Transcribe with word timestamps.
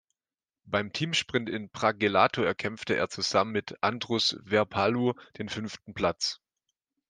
Beim 0.65 0.91
Teamsprint 0.93 1.47
in 1.47 1.69
Pragelato 1.69 2.41
erkämpfte 2.41 2.95
er 2.95 3.07
zusammen 3.09 3.51
mit 3.51 3.77
Andrus 3.83 4.35
Veerpalu 4.43 5.13
den 5.37 5.47
fünften 5.47 5.93
Platz. 5.93 6.41